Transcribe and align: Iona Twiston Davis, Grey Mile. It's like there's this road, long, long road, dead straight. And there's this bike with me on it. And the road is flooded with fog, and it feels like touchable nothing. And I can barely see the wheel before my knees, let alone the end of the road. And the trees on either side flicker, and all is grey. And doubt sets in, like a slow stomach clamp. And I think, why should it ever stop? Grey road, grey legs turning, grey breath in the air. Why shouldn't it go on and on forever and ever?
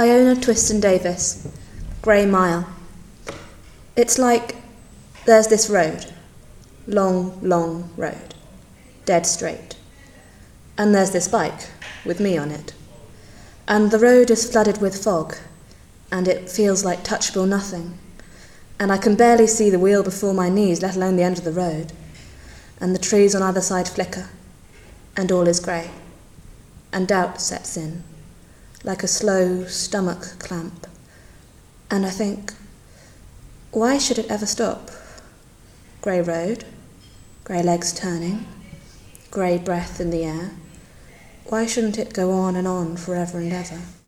Iona 0.00 0.34
Twiston 0.34 0.80
Davis, 0.80 1.46
Grey 2.00 2.24
Mile. 2.24 2.66
It's 3.96 4.18
like 4.18 4.56
there's 5.26 5.48
this 5.48 5.68
road, 5.68 6.06
long, 6.86 7.38
long 7.42 7.90
road, 7.98 8.34
dead 9.04 9.26
straight. 9.26 9.76
And 10.78 10.94
there's 10.94 11.10
this 11.10 11.28
bike 11.28 11.68
with 12.06 12.18
me 12.18 12.38
on 12.38 12.50
it. 12.50 12.72
And 13.68 13.90
the 13.90 13.98
road 13.98 14.30
is 14.30 14.50
flooded 14.50 14.80
with 14.80 15.04
fog, 15.04 15.36
and 16.10 16.26
it 16.26 16.48
feels 16.48 16.82
like 16.82 17.04
touchable 17.04 17.46
nothing. 17.46 17.98
And 18.78 18.90
I 18.90 18.96
can 18.96 19.16
barely 19.16 19.46
see 19.46 19.68
the 19.68 19.78
wheel 19.78 20.02
before 20.02 20.32
my 20.32 20.48
knees, 20.48 20.80
let 20.80 20.96
alone 20.96 21.16
the 21.16 21.24
end 21.24 21.36
of 21.36 21.44
the 21.44 21.52
road. 21.52 21.92
And 22.80 22.94
the 22.94 22.98
trees 22.98 23.34
on 23.34 23.42
either 23.42 23.60
side 23.60 23.86
flicker, 23.86 24.30
and 25.14 25.30
all 25.30 25.46
is 25.46 25.60
grey. 25.60 25.90
And 26.90 27.06
doubt 27.06 27.38
sets 27.42 27.76
in, 27.76 28.02
like 28.82 29.02
a 29.02 29.08
slow 29.08 29.64
stomach 29.66 30.38
clamp. 30.38 30.86
And 31.90 32.06
I 32.06 32.10
think, 32.10 32.54
why 33.72 33.98
should 33.98 34.18
it 34.18 34.30
ever 34.30 34.46
stop? 34.46 34.90
Grey 36.00 36.22
road, 36.22 36.64
grey 37.44 37.62
legs 37.62 37.92
turning, 37.92 38.46
grey 39.30 39.58
breath 39.58 40.00
in 40.00 40.10
the 40.10 40.24
air. 40.24 40.52
Why 41.46 41.66
shouldn't 41.66 41.98
it 41.98 42.14
go 42.14 42.30
on 42.32 42.56
and 42.56 42.66
on 42.66 42.96
forever 42.96 43.38
and 43.38 43.52
ever? 43.52 43.80